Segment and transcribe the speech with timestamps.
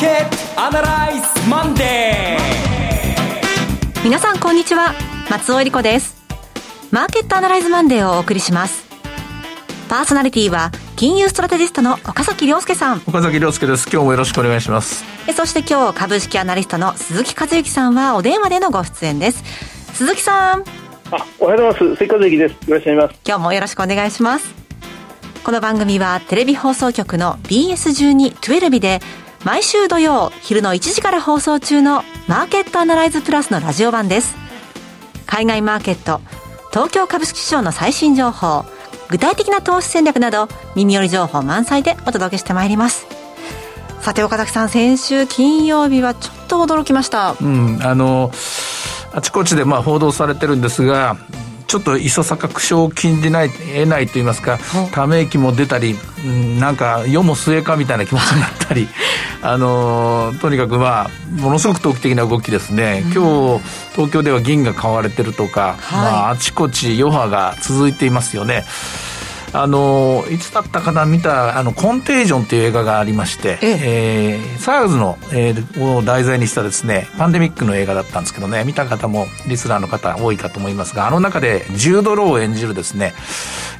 [0.00, 4.02] ケットアナライズマンデー。
[4.02, 4.94] 皆さんこんにちは。
[5.28, 6.16] 松尾恵理子です。
[6.90, 8.88] マーケットアナライズマンデーをお送りします。
[9.90, 13.02] パーソナリティは金融ストラテジストの岡崎亮介さん。
[13.06, 13.90] 岡崎亮介です。
[13.92, 15.04] 今日もよろしくお願いします。
[15.34, 19.44] そして今日株式アナリストの鈴木和之さんはお電話でのご出演です。
[19.92, 20.64] 鈴木さん。
[21.10, 21.96] あおはようございます。
[21.96, 22.52] 鈴木和之です。
[22.52, 23.20] よろしくお願いします。
[23.26, 24.54] 今日もよろしくお願いします。
[25.44, 29.00] この番組はテレビ放送局の BS12-12 で
[29.44, 34.36] 毎週土曜昼の1時から放送中のマーケットアナライズプラスのラジオ版です。
[35.26, 36.20] 海外マーケット
[36.70, 38.64] 東京株式市場の最新情報
[39.08, 43.06] 具体的な投資戦略など耳寄り情報満載でお届けしてまいります。
[44.00, 47.34] さて岡崎さん先週金曜日はちょっと驚きました。
[47.40, 48.30] うんあの
[49.12, 51.16] あちこちでまあ報道されてるんですが
[51.70, 54.58] ちょっといささか苦笑を禁じない得ないと言いますか
[54.92, 55.94] ため息も出たり、
[56.26, 58.88] うん、なんか世も末かみたいな気持ちになったり
[59.40, 61.10] あのとにかくまあ
[61.40, 68.64] ものすごく投機的な動きですね、うん、今日東京では銀が買われてるとか、はい、まあ、あちこち余波が続いていますよね。
[69.52, 74.36] あのいつだったかな見たあのコンテージョンっていう映画がありまして、ええ。
[74.36, 83.12] ー、サーズの、えー、を題材にしたですねパンデミックの映画だったんですけどね見た方もリスナーの方多いかと思いますがあの中でジュード・ローを演じるですね、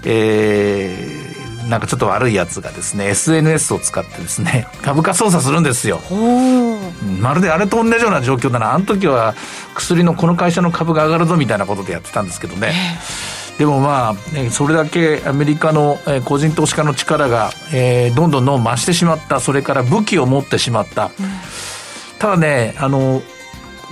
[0.05, 6.01] えー、なんかちょっと悪いやつがですね SNS を使ってですね株価操作するんですよ。
[7.21, 8.75] まるであれと同じような状況だな。
[8.75, 9.35] あの時は
[9.75, 13.30] 薬のこの会社の株が上がるぞみたいなことでやってたんですけどね、えー
[13.61, 21.05] でもまあ、それだけアメリカの個人投資家の力が、えー、どんどんどん増してしまった、それから武器を持ってしまった。
[21.05, 21.11] うん、
[22.19, 23.21] ただね、あの、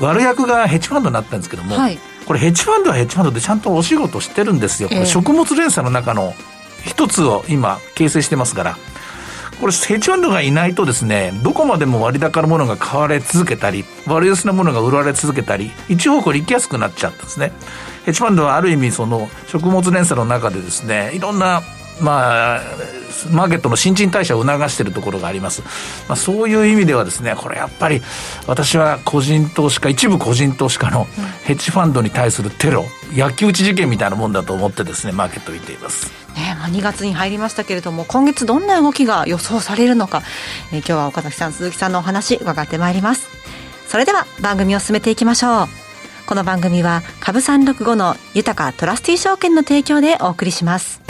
[0.00, 4.88] 悪役がヘッジファンドになったんですけども、はい、これヘッジファンドはヘッジファンドでちゃんとお仕事してるんですよ。
[4.90, 6.32] えー、食物連鎖の中の
[6.86, 8.78] 一つを今形成してますから。
[9.60, 17.52] これ、ヘッジファンドがいないとですね、どこまでも割高のものが買われ続けたり、割安なものが売られ続けたり、一方向に行きやすくなっちゃったんですね。
[18.08, 21.60] ヘッジファンドはある意味その食物連鎖の中でですねいろんな
[22.00, 22.60] まあ、
[23.30, 25.62] マーケットの新陳代謝を促しているところがあります。
[26.08, 28.02] まあ、そういう意味ではですね、これやっぱり
[28.46, 31.06] 私は個人投資家、一部個人投資家の
[31.44, 36.10] ヘッジファンドに対するテロ、焼き討ち事件みたいなもんだと思ってですね、マーケットを見ています。
[36.36, 40.22] ねまあ、2月に入りましたけれども、今月どんな動きが予想されるのか、
[40.72, 43.28] えー、今日は岡崎さん、鈴木さんのお話伺ってまいります。
[43.88, 45.88] それでは番組を進めていきましょう。
[46.28, 51.07] この番組は株三六五の豊かトラスティ証券の提供でお送りします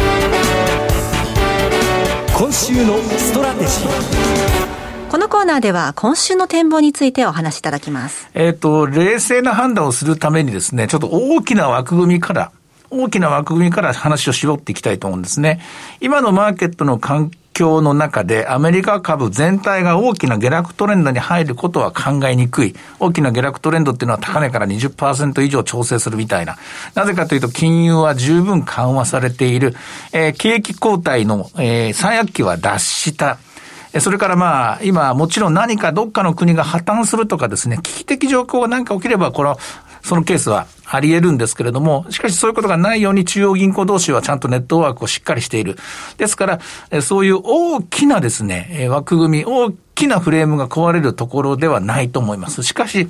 [2.38, 8.30] 今週のストラテジーこのコーナーでは今週の展望についてお話しいただきます。
[8.32, 12.52] えっ、ー、と、冷静な判断をするためにですね、ちょっと大きな枠組みから
[12.90, 15.60] 大きな枠組みから話を絞っていきたいと思うんですね。
[16.00, 22.74] 今のマーケットの環況の中でアメリカ株全体が大きな下落トレンドに入ることは考えにくい。
[23.00, 26.56] 大きな下落トレンドっていうのは高値から20%以上調整するみたいな。
[26.94, 29.74] なぜかというと金融は十分緩和されている。
[30.12, 33.38] えー、景気後退の、えー、最悪期は脱した。
[34.00, 39.58] それからまあ、今もちろん何かどっかの国が破綻するとかですね、危機的状況が何か起きれば、この
[40.02, 45.76] そのケースはあり得るんですけれども、しかしそういうことがないように中央銀行同士はちゃんとネットワークをしっかりしている。
[46.16, 46.60] ですか
[46.90, 52.62] ら、そういう大きなですね、枠組み、大きなフレームが壊れるところではないと思います。
[52.62, 53.08] しかし、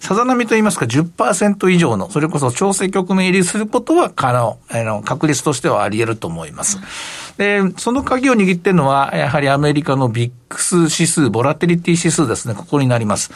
[0.00, 6.78] さざ波といいますか10%以上の、それこそ調整局面入りすることは可能、あの、確率としてはあり得ると思います。
[7.40, 13.30] で、その鍵を握っているのは、やはりアメリカのビックス指数、ボラテリティ指数ですね、ここになります。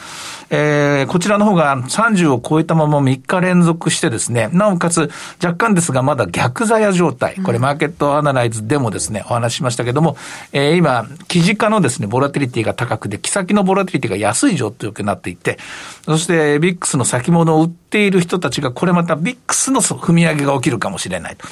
[0.51, 5.09] えー、こちらの方が30を超えたまま3日連続してですね、なおかつ
[5.43, 10.17] 若干ですがまだ逆座や状態、これマーケットアナライズでもですね、お話ししましたけども、
[10.53, 15.57] えー、今、記事化のですね、ボラテリティが高くて、木先のボラテリティが安い状況になっていて、
[16.05, 21.47] そしてビックスの先物を売っている人たちが、これまたビックスの踏み上げが起きるかもしれないと。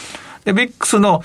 [0.46, 1.24] で、ビックスの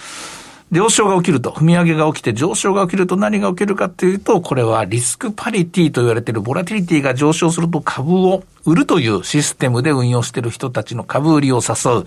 [0.71, 12.05] 上昇が起きると、踏み上げが起きて上昇が起きると何が起きるかっていうと、これはリスクパリティと言われているボラティリティが上昇すると株を売るというシステムで運用している人たちの株売りを誘う。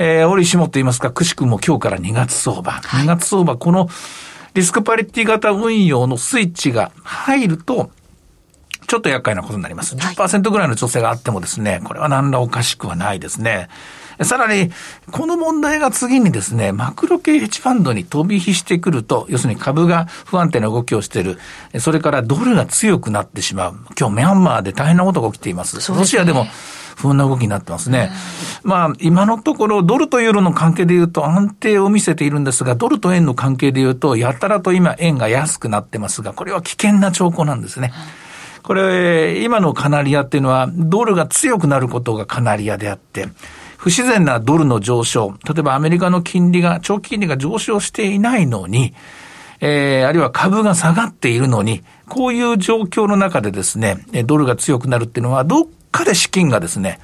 [0.00, 2.74] えー、折しもと言いますか、くしくも今日から2月相場。
[2.74, 3.88] 2月相場、この
[4.54, 7.90] リスクパリティ型運用のスイッチが入ると、
[8.86, 9.96] ちょっと厄介なことになります。
[9.96, 13.68] 10%ぐらいの調整があってもですね、これは何らおかしくはないですね。
[14.22, 14.70] さらに、
[15.10, 21.38] この問題が次にですね、マクロ系ヘッジファンドに飛び火してくると、要するに株が不安定な動きをしている。
[21.78, 23.76] それからドルが強くなってしまう。
[23.98, 25.80] 今日ミャンマーで大変なことが起きています。
[25.80, 26.46] すね、ロシアでも
[26.96, 28.10] 不穏な動きになってますね。
[28.64, 37.92] まあ、今のところ、ドルとユーロの関係で言うと安定を見せているんですが、ドルと円の関係で言うと、やたらと今円が安くなってますが、これは危険な兆候なんですね。
[38.64, 43.28] これ、今のカナリアっていうのは、ドルが強くなることがカナリアであって、
[43.78, 48.92] 不自然なドルの上昇、例えばアメリカの金利が、長期金利が上昇していないのに、
[49.60, 56.98] えー、あるいは株が下がっているのに、こういう状況の中でですね、ドルが強くなるっていうのは、どっかで資金がですね、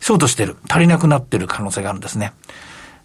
[0.00, 2.32] ショートしてる、足りなくなってる可能性があるんですね。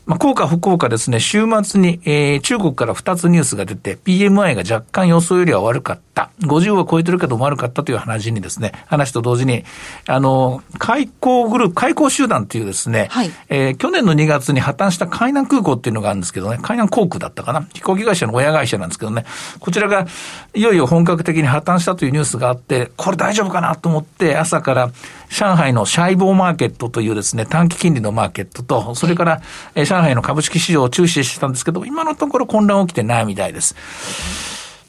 [0.05, 6.29] まあ、効果不効果ですね、週末に、えー、中国から2つニュースが出て、PMI が若干予想よりは悪かった。
[6.41, 9.63] 50を超えてるけど悪かったという話にですね、話と同時に、
[10.07, 17.65] あの、開港グループ、開港集団っていうですね、はい、えー、去年の2月に破綻した海南空港っていうのがあるんですけどね、海南航空だったかな。
[17.73, 19.25] 飛行機会社の親会社なんですけどね、
[19.59, 20.05] こちらが
[20.53, 24.91] いよいよ本格的に破綻したというニュースがあって、これ大丈夫かなと思って、朝から
[25.29, 29.41] 上海のシャイボーマーケットというですね、短期金利のマーケットと、それから、
[29.75, 33.75] えー上海の株式市場を注視してたんですけど、今のところ混乱起きてないみたいです。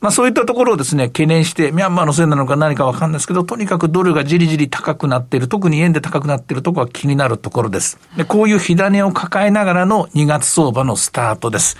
[0.00, 7.98] まあそういったところをですね、懸念して、ミャンマーのせいなのか何かわかんないですけど、とにかくドルがじりじり高くなっている、特に円で高くなっているところは気になるところです。
[8.16, 11.78] で、こういう火種を抱えながらの2月相場のスタートです。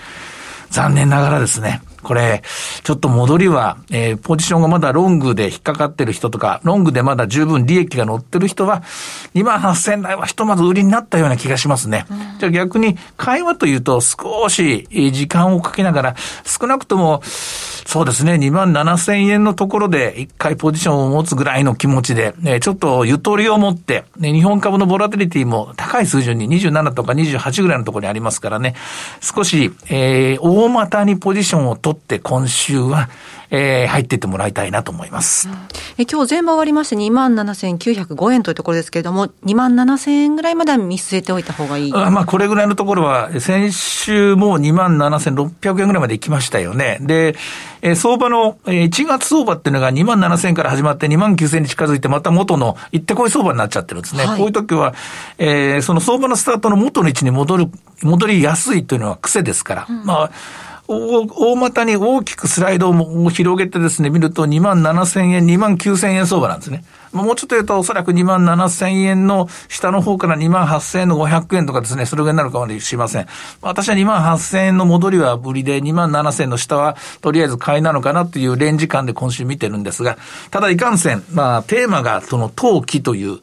[0.71, 2.43] 残念ながらですね、これ、
[2.83, 8.83] ちょっと戻りは、えー、ポジションがまだロングで引っかかってる人とか、ロングでまだ十分利益が乗ってる人は、
[9.33, 12.05] 2万8000台はひとまず売りになったような気がしますね。
[12.09, 16.15] うん、じゃあ逆に、会話というと少し時間をかけながら、
[16.45, 28.75] 少なくとも、そうですね、2万7000円のところで一回ポジションを持つぐらいの気持ちで、ね、ちょっとゆとりを持って、ね、日本株のボラテリティも高い水準に27とか28ぐらいのところにありますからね、
[29.21, 33.09] 少し、えー、大股にポジションを取って今週は、
[33.49, 35.47] えー、入っていってもらいたいなと思います。
[35.49, 35.55] うん、
[35.97, 41.93] え今日全部終わりまして2万7905円というところですけれども、2万7000円ぐらいまでは見据えておいた方がいい？
[41.93, 46.97] あまあ、これぐらいのところは、先週も2万7600円ぐらいまで行きましたよね。
[47.01, 47.35] で、
[47.81, 54.25] えー、相場の、えー、1月相場っていうのが2万7000円から始まって2万9000円に近づいてまた元の行ってこい相場になっちゃってるんですね。
[54.25, 54.95] はい、こういう時は、
[55.37, 57.67] えー、その相場のスタートの元の位置に戻る、
[58.01, 59.85] 戻りやすいというのは癖ですから。
[59.87, 60.31] うん、まあ
[60.87, 66.83] 大股に大きくスライドを広げてですね、見ると2万7千円、2万9千円相場なんですね。
[67.11, 73.27] もうちょっと言うとおそらく2万7千円の下の方から2万8千円の500円とかですね、それぐらいになるかもしれません。
[73.61, 80.17] 私は2万8千円の戻りはぶりで、2万7千円の下はとりあえず買いなのかなというレンジ感で今週見てるんですが、
[80.51, 83.39] ただいかんせん、まあテーマがその投機という、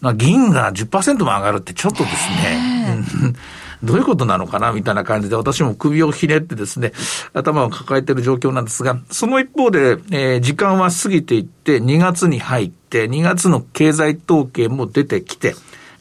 [0.00, 3.34] まあ銀が10%も上がるってちょっとですね、
[3.82, 6.92] どういうことなのかなみたいな感じで、私も首をひねってですね、
[7.32, 15.54] 頭を抱えている状況なんですが、その一方で、えー、時間は過ぎていって、2月に入って、2月の経済統計も出てきて、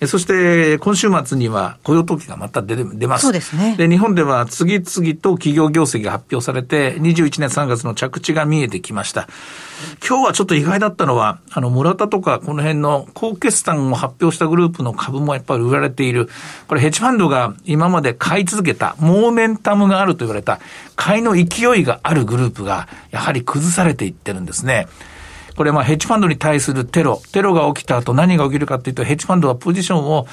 [0.05, 3.23] そして、今週末には雇用統計がまた出出ます。
[3.23, 3.75] そうですね。
[3.77, 9.27] で、日本では次々と企業業績が発表されて、21年3月の着地が見えてきました。
[10.07, 16.29] 今日はちょっと意外だったのは、あの、村田とかこの辺の高決算を発表したグループの株もやっぱり売られている。
[16.67, 20.59] これヘッジファンドが今まで買い続けた、モーメンタムがあると言われた、
[20.95, 24.88] 買いの勢いがあるグループが、やはり崩されていってるんですね。
[25.57, 30.27] これまあヘッジファンドに対するテロ、テロが起きた後何が起きるかというと、ヘッジファンドはポジションを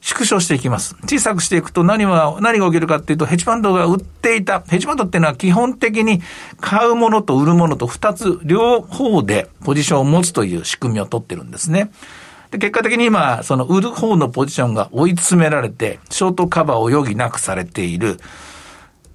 [0.00, 0.96] 縮小していきます。
[1.04, 6.20] 小さくしていくと何は、何が起きるかっていうと、ヘッジファンドが売っていた、ヘッジファンドっていうのは基本的に
[6.60, 11.92] 買うものと売るものと二つ、両方でポジションを持つという仕組みを取ってるんですね。
[12.50, 18.18] で、結果的に今、その売る方のポジションが追い詰められて、ショートカバーを余儀なくされている。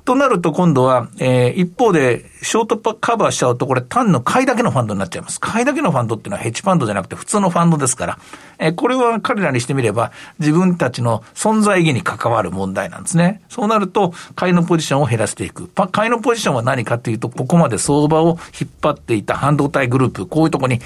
[0.05, 5.39] となると今度は、えー、一方で、ショートカバーしちゃうと、これ単の買いだけのファンドになっちゃいます。
[5.39, 8.19] 買いだけのファンドっていうのはヘッジファンドじゃなくて普通のファンドですから、
[8.59, 13.41] えー、これは彼らにしてみれば、自分たちの存在意義に関わる問題なんですね。
[13.49, 15.67] そうなると、買いのポジションを減らしていく。
[15.91, 20.81] 買いのポジションは何かというと、ここまで相場を引っ張っていた半導体グループ、こういうところに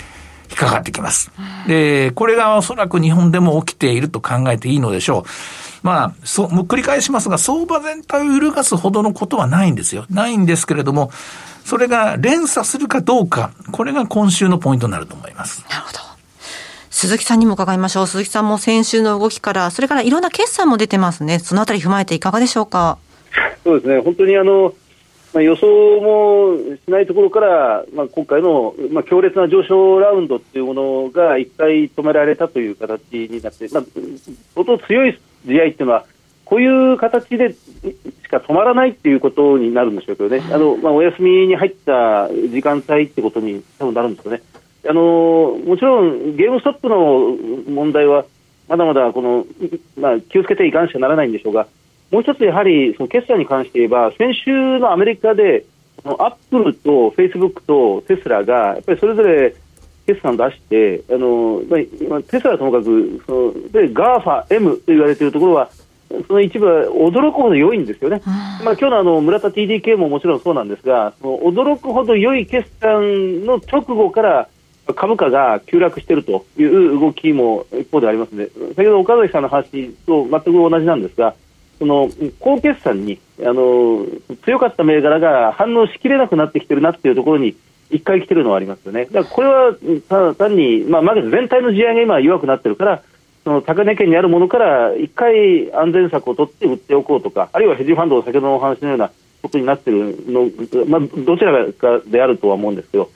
[0.50, 1.32] 引っかかってきます。
[1.68, 5.69] で、これがおそらく日本でも起きていると考えていいのでしょう。
[5.82, 10.06] まあ、そう、繰り返しますが、相場全体を揺るがすほどのことはないんですよ。
[10.10, 11.12] ないんですけれども、
[11.64, 15.64] それが連鎖するかどうか、これが今週のポイントになると思います。
[15.70, 16.00] なるほど。
[16.90, 18.08] 鈴木さんにも伺いましょう。
[18.08, 21.40] 鈴木さんも先週の動きから、それからいろんな決算も出てますね。
[21.40, 22.98] そのあたり踏まえていかがでしょうか？
[23.64, 24.02] そうですね。
[24.02, 24.74] 本当にあの、
[25.34, 25.68] まあ、予想
[26.02, 33.84] もしないところから、まあ、今回の、まあ、強烈な上昇ラウンドっていうものが一回止められたという形になって、まあ、
[34.56, 36.06] 相当強い試合っていうのは、
[36.46, 44.42] こういう形でしか止まらないっていうことになるんでしょうけどね、あのまあ、お休みに入った時間帯ってことに多分なるんですよね。
[44.88, 47.36] あのもちろんゲームストップの
[47.70, 48.26] 問題は
[48.68, 49.46] まだまだこの、
[49.98, 51.68] まあ、気をつけていかなきゃならないんでしょうが、
[52.12, 55.66] もう一つやはりその決算に関して言えば、先週のアメリカで
[56.04, 59.54] アップルとフェイスブックとテスラが、やっぱりそれぞれ
[60.10, 61.62] 決算出して、あの
[62.10, 65.70] まあ、テスラはともかく、そのでガーファ M と言われているところは、
[66.28, 74.50] その一部は驚くほど良いんですよね、まあ今日のあの村田 TDK ももちろんそうなんですが、その驚くほど良い決算の直後から
[74.96, 81.36] 株価が急落しているという動きも一方でありますので、先ほど岡崎さんの話と全く同じなんですが、
[81.78, 84.06] その高決算にあの
[84.44, 87.56] 強かった銘柄が反応しきれなくなってきてるなっていうところに
[87.90, 89.06] 一回来てるのはありますよね。
[89.06, 89.76] だからこれは
[90.08, 93.04] ただ単に、まあ、マーケット全体の地上げが今弱くなってるから、
[93.44, 100.50] その高値圏にあるものから一回安全策を取って売っておこうとか、あるいはヘッジファンドの先ほどのお話のようなことになってるの、
[100.86, 103.10] まあ、どちらかであるとは思うんですけど、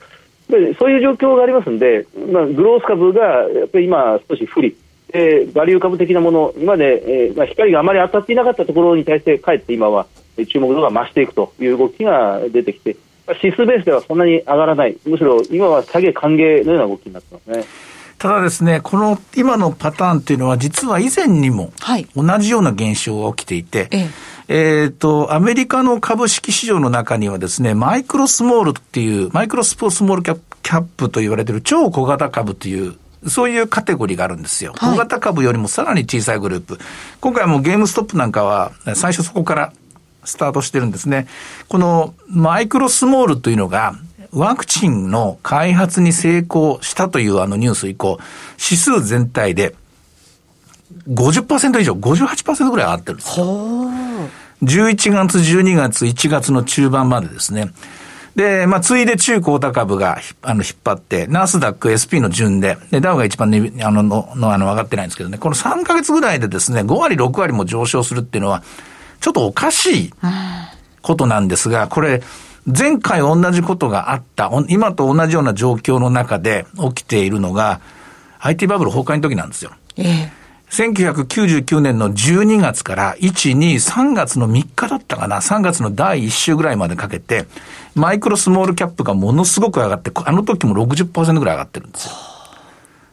[0.48, 4.76] でそういう状況がありますので、まあ、グロース株がやっぱり今、少し不利、
[5.12, 10.06] えー、バリュー株的なもの、今まで、えーまあ、光があまり当たっていなかったところに対して、かえって今は
[10.48, 12.96] 注目度が増していくという動きが出てきて、
[13.28, 17.64] 指数ベースではそんなに上がらない、むしろ今は下げ歓迎のような動きになってますね。
[18.18, 21.72] ただですね、この今のパターンっていうのは、実は以前にも
[22.14, 24.10] 同じような現象が起きていて、はい、
[24.48, 30.38] えっ、と、アメリカの株式市場の中にはですね、マイクロスモールっていう、マイクロスポースモールキャ
[30.78, 34.74] ップと言われている超小型株というそういうカテゴリーがあるんですよ。
[34.78, 36.78] 小型株よりもさらに小さいグループ。
[37.20, 39.72] 今回もゲームストップなんかは、最初そこから
[40.24, 41.26] スタートしてるんですね。
[41.68, 43.94] このマイクロスモールというのが、
[44.32, 48.18] ワクチンの開発に成功したというあのニュース以降、
[48.58, 49.74] 指数全体で
[51.08, 53.46] 50%以上、58%ぐらい上がってるんですよ。
[54.62, 57.70] 11月、12月、1月の中盤までですね。
[58.36, 68.64] で、まあ、ついで中高高株が、あの、引っ張って、ナスダック、SP の順で、で、ダウが一番ね、あの、の、の、あの、上がってないんですけどね、この3ヶ月ぐらいでですね、5割、6割も上昇するっていうのは、
[69.24, 70.10] ちょっとおかしい
[71.00, 72.22] ことなんですが、これ、
[72.66, 77.80] 前回同じことがあった、今と同じような状況の中で起きているのが、
[78.40, 79.70] IT バブル崩壊の時なんですよ。
[79.96, 87.46] ええ1999年の12月から1、2、3月の3日だったかな、3月の第1週ぐらいまでかけて、
[87.94, 92.12] マイクロスモールキャップがものすごく上がって、あの時も60%ぐらい上がってるんですよ。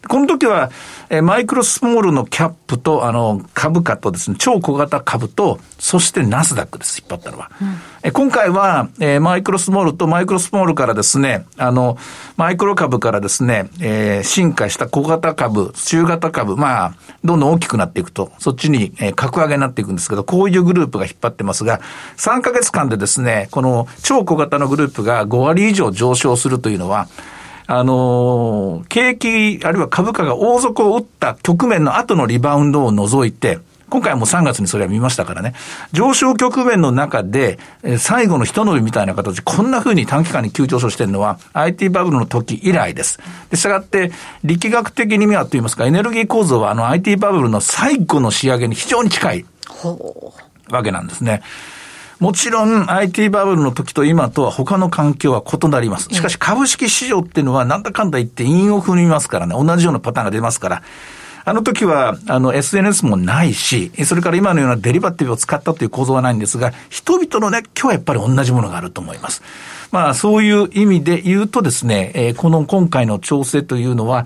[0.07, 0.71] この時は、
[1.09, 7.51] えマイクロスモールのキャップと、あの、株価とですね、超小型株と、そしてナスダックです、引っ張ったのは。
[7.61, 11.97] うん、え今回は、えマイクロスモールとマイクロスモールからですね、あの、
[12.35, 16.93] マイクロ株からですね、えー、進化した小型株、中型株、まあ、
[17.23, 21.79] どんどん大きくなっていくと、そっちに、えー、格上げになっていくんですけど、こういうグループが引っ張ってますが、
[22.17, 27.07] 3ヶ月間でですね、この超小型のグループが5割以上上昇するというのは、
[27.73, 33.59] あの、景気、あるいは株価が大底を打った局面の後のリバウンドを除いて、
[33.89, 35.53] 今回も3月にそれは見ましたからね。
[35.93, 37.59] 上昇局面の中で、
[37.97, 43.19] 最後の一伸びみたいな形、こんな風に短期間に急上昇してるのは IT バブルの時以来です。
[43.49, 44.11] で、したがって、
[44.43, 49.45] 力学的に見はと言いますか、エネルギー構造はあの IT バブルの最後の仕上げに非常に近い
[50.69, 51.41] わけなんですね。
[52.21, 56.07] もちろん IT バブルの時と今とは他の環境は異なります。
[56.11, 60.83] しかし株式市場っていうのはなんだかんだ言って陰を踏みますからね、同じようなパターンが出ますから、
[61.43, 69.41] あの時は、あの、SNS もないし、それから今のようなデリバティブを使ったという構造はないんですが、人々の熱狂はやっぱり同じものがあると思います。
[69.91, 74.25] まあ、そういう意味で言うとですね、えー、この今回の調整というのは、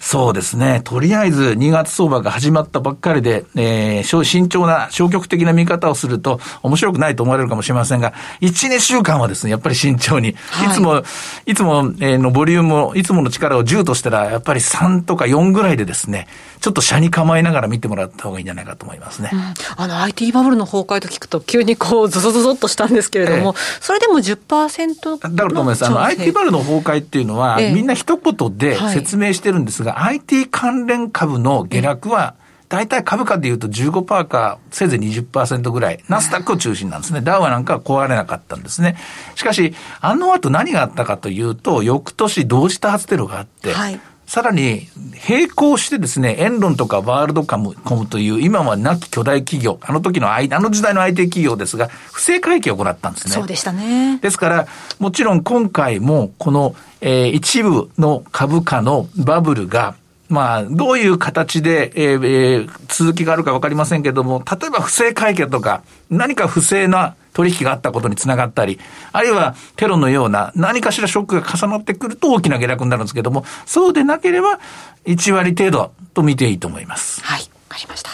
[0.00, 11.02] そうですね、とりあえず2月相場が始まったばっかりで、えー、慎重な消極的な見方をすると面白くないと思われるかもしれませんが、1、2週間はですね、やっぱり慎重に、はい、いつも、
[11.46, 16.26] いつも、えー、のボリュームを、いつもの力を10としたら、やっぱり3とか4ぐらいでですね、
[16.60, 19.30] ちょっと車に構えながら見てもらった方がいいんじゃないかと思いますね。
[19.32, 25.86] うん、あの、IT バブルの崩壊と聞くと、急にこう、ゾゾゾゾっとしたんですけれども、えそれでも10%だからと思います。
[25.86, 32.34] あの、IT バブルの崩壊っていうのは、え、みんな一言で説明してるんですが、はい、IT 関連株の下落は、
[32.68, 37.20] 大体株価でいうと15%か、せいぜい20%ぐらい、ナスダックを中心なんですね。
[37.20, 38.96] ダウはなんかは壊れなかったんですね。
[39.34, 44.88] しかし、あの後何があったかというと、翌年同時多発テロがあって、はいさらに、
[45.28, 53.34] 並行してですね、エンロンとかワールドカムコムという、今はなき巨大企業、あの時の、あの時代の IT 企業ですが、不正会計を行ったんですね。
[53.34, 54.18] そうでしたね。
[54.18, 54.66] ですから、
[54.98, 59.94] もちろん今回も、この、えー、一部の株価のバブルが、
[60.28, 68.80] まあ、どういう形で、えーえー、続きがあるかわかりませんけども、例えば不正会計とか、何か不正な取引があったことにつながったり、
[69.12, 74.58] あるいはテロのような何かしらショックが重なってくると大きな下落になるんですけども、そうでなければ
[75.04, 77.22] 1割程度と見ていいと思います。
[77.22, 78.10] はい、わかりました。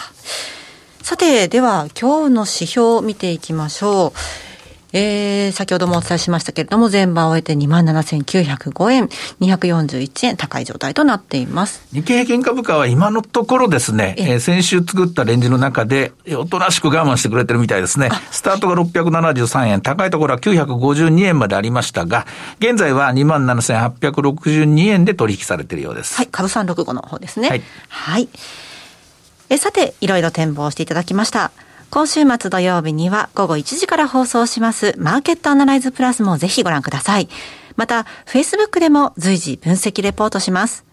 [1.01, 4.52] さて、では今日の指標を見ていきましょう。
[4.93, 9.09] えー、先ほどもお伝えしましたけれども、前場を終えて27,905円、
[9.41, 11.85] 241円高い状態となっています。
[11.91, 18.09] 日経平均株価は今のところですね、えー、先週作ったレンジの中で、おとなしく我慢してくれてるみたいですね。
[18.29, 22.27] スタートが673円、高いところは952円までありましたが、
[22.59, 26.15] 現在は27,862円で取引されているようです。
[26.15, 27.49] はい、株365の方ですね。
[27.49, 27.63] はい。
[27.89, 28.29] はい。
[29.49, 31.51] えさて、いろいろ展望していただきました。
[31.93, 37.29] 今週末土曜日には午後1時から放送しますマーケットアナライズプラスもぜひご覧ください。
[37.75, 40.85] また、Facebook でも随時分析レポートします。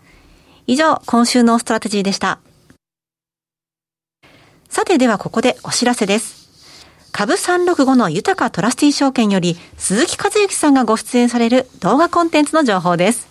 [0.67, 2.39] 以上、今週のストラテジーでした。
[4.69, 6.51] さて、ではここでお知らせです。
[7.13, 13.27] 株365の豊かトラスティー証券より鈴木和之さんがご出演される動画コンテンツの情報です。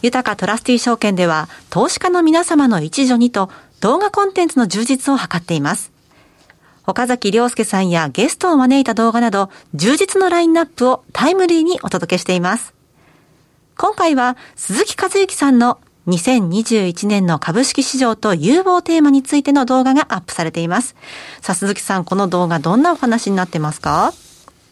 [0.00, 3.50] 豊かトラスティー証券では投資家の皆様の一助にと
[3.80, 5.91] 動画コンテンツの充実を図っています。
[6.84, 12.74] 岡崎良介さんやゲストを招いた動画など、充実のラインナップをタイムリーにお届けしています。
[13.78, 20.96] 今回は鈴木和之さんの2021年の株式市場と融合テーマについての動画がアップされています。
[21.40, 24.12] さあ、鈴木さん、この動画どんなお話になってますか？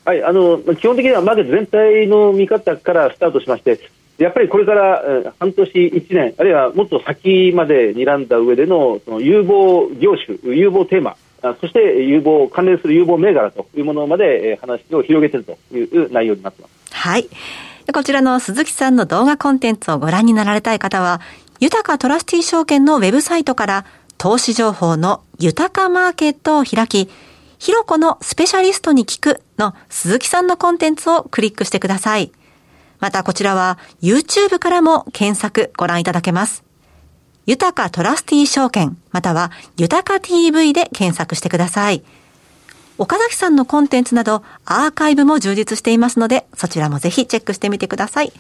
[0.05, 3.79] はい、あの、基本的にはマーケット全体の見方からスタートしまして、
[4.19, 16.95] やっぱりこれから半年、1年、あるいはもっと先まで睨んだ上でのその有望業種、有望テーマ、そして有望関連する有望銘柄というものまで話を広げているという内容になっています。
[16.95, 17.29] はい。
[17.93, 21.21] こちらの鈴木さんの動画コンテンツをご覧になられたい方は、
[21.59, 23.85] 豊かトラスティ証券のウェブサイトから
[24.17, 27.09] 投資情報の豊かマーケットを開き、
[27.59, 32.33] ひろこのスペシャリストに聞くの鈴木さんのコンテンツをクリックしてください。
[33.01, 36.70] またこちらは YouTube からも検索ご覧いただけます。
[37.51, 42.05] 豊かトラスティー証券、または豊か TV で検索してください。
[42.97, 48.33] 岡崎さんのコンテンツなどアーカイブも充実していますので、そちらもぜひチェックしてみてください。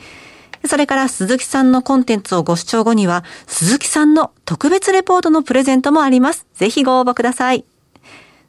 [0.64, 6.46] それから鈴木さんのコンテンツをご視聴後には、鈴木さんの特別レポートのプレゼントもあります。
[6.54, 7.64] ぜひご応募ください。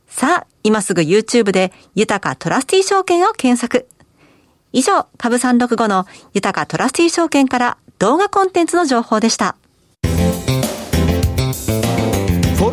[0.07, 3.87] さあ、今すぐ YouTube で豊かトラスティー証券を検索。
[4.73, 9.55] 以上、株365の豊かトラスティー証券から動画コンテンツの情報でした。
[12.61, 12.69] さあ、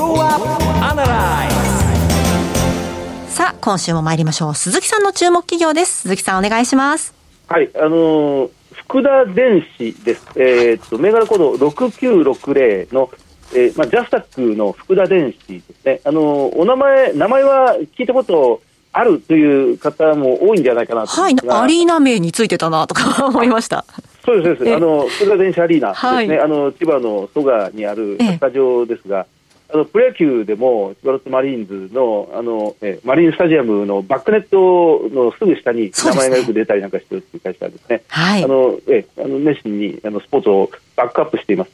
[3.58, 4.54] 今週も参りましょう。
[4.54, 6.02] 鈴木さんの注目企業です。
[6.02, 7.14] 鈴木さん、お願いします。
[7.46, 10.26] はい、あのー、福田電子です。
[10.36, 13.08] えー、っと、銘柄コード6960の、
[13.54, 16.02] えー、まあ、ジャスタックの福田電子ですね。
[16.04, 18.60] あのー、お名前、名前は聞いたこと
[18.92, 23.86] あるという方も多いんじゃないかなとはい、アリーナ名についてたなとか 思いました。
[24.26, 24.76] そうです、そうです。
[24.76, 26.36] あの、福田電子アリーナですね。
[26.36, 29.24] はい、あの、千葉の蘇我にあるスタジオですが、
[29.70, 41.70] あのプロ野球でも千葉ロッテマリーンズのあのえマリンスタジアムのバックネットのすぐ下に名前がよく出たりなんかしてるっていう会社ですね、はい、あのえあの熱心にあのスポーツをバックアップしています。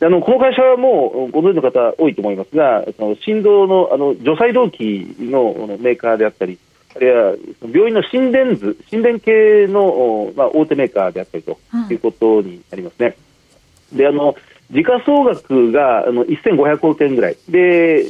[0.00, 6.56] あのこの会社はもうご存知の方多いと思いますが、その心臓のあの除細動器のメーカーであったり、
[6.94, 11.58] あるいは病院の心電図、心電系の、まあ、大手メーカーであったりと
[11.90, 13.16] いうことになりますね。
[13.90, 14.36] うん、であの
[14.70, 17.36] 時価総額があの1500億円ぐらい。
[17.48, 18.04] で、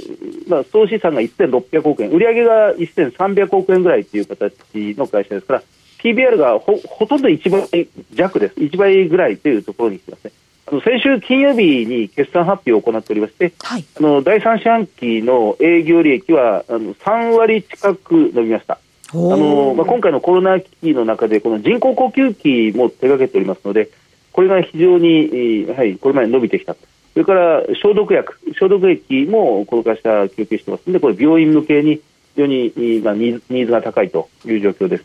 [0.49, 2.11] まあ、総資産が1600億円。
[2.11, 4.53] 売上が1300億円ぐらいという形
[4.99, 5.63] の会社ですから
[5.99, 8.55] PBR がほほとんど1倍弱です。
[8.55, 10.33] 1倍ぐらいというところに来てますね。
[10.85, 18.79] 先週金曜日に決算発表を行っておりまして、はい、あの第3四半期の営業利益はあの3割近く伸びました。
[19.11, 23.89] あのまあ、今回のコロナ危機の中でこの人工呼吸器も手掛けておりますので
[24.39, 32.03] これが非常に、はい、これまで伸びてきたそれから消毒薬、消毒液もこの会社供給してますので、これ、病院向けに非
[32.37, 35.05] 常に、まあ、ニーズが高いという状況です。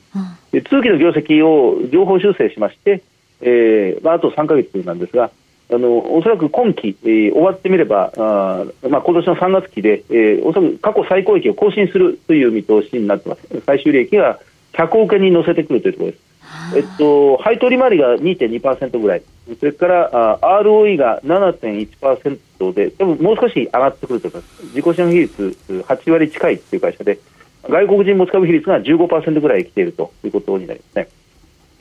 [0.51, 3.01] で通期の業績を情報修正しまして、
[3.41, 5.31] えーまあ、あと3か月なんですが、
[5.71, 13.41] あのおそらく今期、えー、終わってみれば、あまあ今年の3月期で、えー、おそらく過去最高益を更新するという見通しになってます。
[13.65, 14.39] 最終利益が
[14.73, 16.32] 100億円に乗せてくるというところです。
[16.75, 19.23] えっと、配当利回りが2.2%ぐらい、
[19.59, 20.09] それから
[20.41, 27.19] あ ROE が7.1%で、多分もう少し上がってくると思います、自己資産比率8割近いという会社で、
[27.63, 31.07] 外国人持ち株比率が15%ぐらい来ているということになりますね。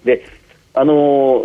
[0.04, 0.24] で
[0.74, 1.44] あの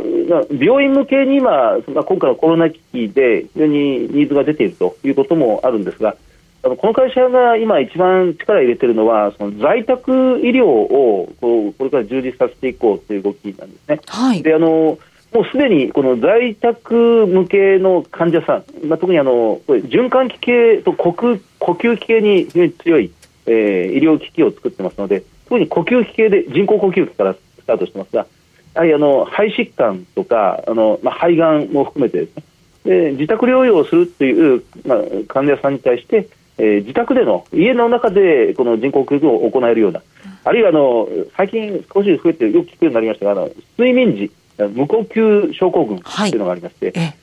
[0.49, 6.15] 病院向けに今、今回のコロナ危機で非常にニーズが出ているということもあるんですが、
[6.63, 13.99] あのこの会社が今一番力を入れているのはその在宅医療をこうこれから充実させていこうという動きなんですね。
[14.07, 14.97] はい、であの
[15.33, 23.11] もうすでにこの在宅向けの患者さん、まあ、特にあのこれ循環器系と呼吸呼吸器系に非常に強い、
[23.45, 28.25] えー、医療機器を作ってますので、特に呼吸器系で人工呼吸器からスタートしてますが、
[28.73, 32.43] やはりあの肺疾患とかあの、まあ、肺がんも含めてですね
[32.87, 40.01] で自宅療養をするという、まあ、患者さんに対して、えー、自宅での家の中でこの人工呼吸を行えるような
[40.43, 44.31] あるいはあの最近少し増えてよく聞くようになりましたがあの睡眠時
[44.73, 46.35] 無呼吸症候群とい。
[46.35, 47.17] うのがありまして、はい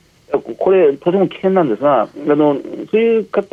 [0.58, 2.56] これ、とても危険なんですが、あの
[2.90, 3.44] そういう方、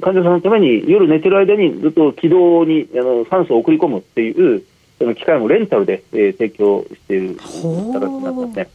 [0.00, 4.62] 患者さんのために夜寝てる間にずっと気道にあの酸素を送り込むっていう
[4.98, 8.68] その機械もレンタルで、えー、提供している形になってますね。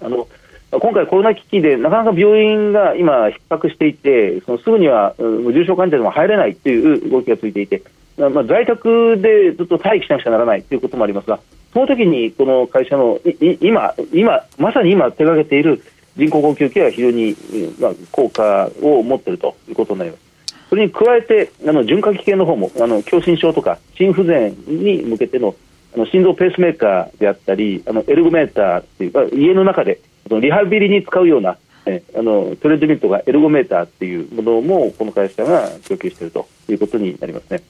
[0.00, 0.28] あの
[0.70, 7.82] 今回、コロナ危機でなかなか病院が今、逼迫していて、そのすぐには重症患者でも入れないという動きがついていて、
[8.18, 11.40] まあ、在宅でずっと待機しなくちゃならないということもありますが、
[11.72, 13.18] その時にこの会社の
[13.60, 15.82] 今、今まさに今手がけている
[16.16, 17.34] 人工呼吸器は非常に、
[17.80, 20.28] まあ、効果を持っているということになります。
[20.68, 25.54] それに加えて、あの循環器系の方も、あの狭心症とか心不全に向けての
[25.94, 30.00] あの心臓ペースメーカーであったり、あのエルゴメーターっていう、家の中で
[30.40, 37.62] リハビリに使うような、えあのトレッドミルとかエルゴメーターっていうものも、この会社が供給しているということになりますね。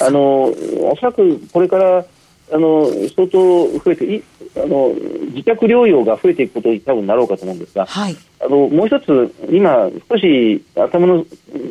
[0.00, 2.04] あのおそらくこれから
[2.52, 4.22] あの相当増えてい
[4.56, 4.94] あの
[5.32, 11.26] 自宅療養が増えていくことに多分なろうかと思うんですが、はい、あのもう一つ、今、少し頭の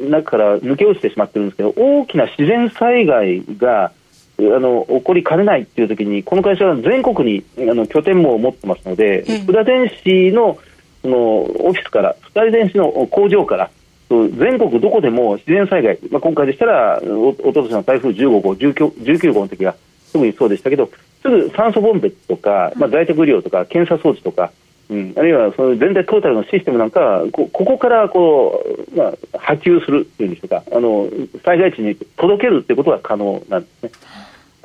[0.09, 3.91] 中から抜け落ちてしまってるんですけど、大きな自然災害が
[4.39, 10.57] あの起こりかねないっていう時に、この会社は全国にあの拠点も持ってますので、福田電子の
[11.01, 13.69] そのオフィスから、福田電子の工場から、
[14.09, 19.75] 全国どこでも自然災害、まあ、今回でしたら、おととしの台風15号、19号の時が
[20.11, 20.89] 特にそうでしたけど、
[21.21, 24.51] すぐ酸素ボンベとか、まあ、在宅医療とか、検査装置とか、
[24.89, 31.09] うん、あるいはその全体トータルのシステムなんかはこここからこう、まあ、波及するっていうんでしょうかあの
[31.43, 33.91] 災害地に届けるってことが可能なんですね。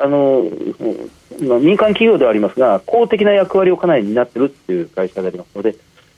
[0.02, 0.44] あの、
[1.60, 5.76] 民間企業ではありますが公的な役割をかなり担っているっていう会社でありますので、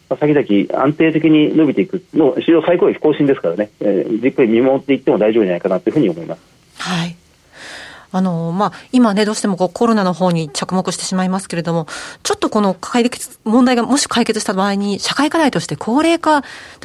[0.09, 6.40] まあ、先々安定的に伸びていくの史上最高益更新ですからね、えー、じっくり見守っていっても大丈夫じゃないかなというふうに思います。
[6.79, 7.16] はい
[8.14, 11.87] あの、まあ、今ね、どうしてもこうコロナの方に着目してしまいますけれども、
[12.23, 16.45] ちょっとこの解決、問題がもし解決した場合に、社会課題として高齢化、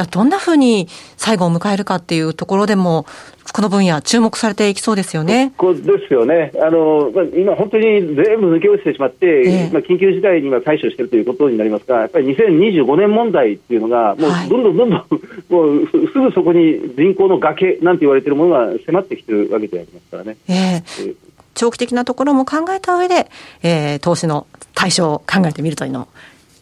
[0.10, 3.06] どんなふうに最後を迎えるかっていうところでも、
[3.54, 5.54] この分野、注目されていきそうですよね。
[5.58, 6.52] こですよね。
[6.62, 7.84] あの、まあ、今本当に
[8.16, 20.38] 全部抜け落ちてしまって、えー、まあ、緊急事態に今対処しているということになりますが、やっぱり2025年問題っていうのが、もうどんどんどんどん、はい、もうすぐそこに人口の崖なんて言われているものが迫ってきてるわけでありますからね。
[20.48, 21.16] えー、えー
[21.58, 23.32] 長期的なところも考えた上で、
[23.64, 26.08] えー、投資の対象を考えてみるというのも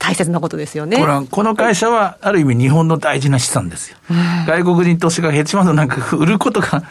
[0.05, 0.97] 大切なことですよね。
[0.97, 3.97] これこの会社は、ある意味日本の大事な資産ですよ。
[4.47, 6.83] 外国人投資家がヘッジファンドなんか売ることが、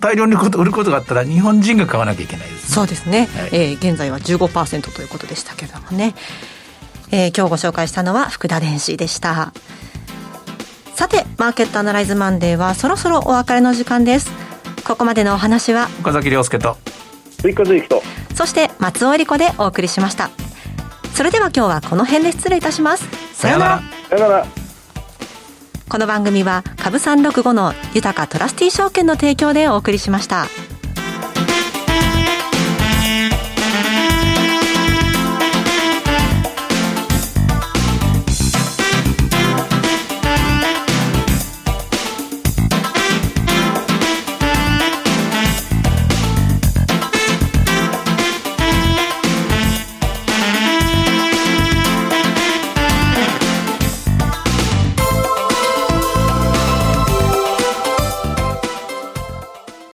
[0.00, 3.28] 大量に売ることがあったら日本人が買わなきゃいけないです、ね、そうですね。
[3.36, 6.14] はい、えー、現在は15%ということでしたけれどもね。
[7.12, 9.52] えー、今日ご紹介したのは福田電子でした。
[10.94, 14.46] さて、マーケットアナライズマンデーはそろそろお別れの時間です。
[14.86, 16.76] ここまでのお話は岡崎亮介と
[17.40, 18.02] 追加随と
[18.36, 20.30] そして松尾恵理子でお送りしました
[21.16, 23.08] それでは今日はこの辺で失礼いたします。
[23.32, 23.82] さよなら。
[24.10, 24.46] さよなら。
[25.88, 30.44] この番組は株三六五の豊かトラスティ証券の提供でお送りしました。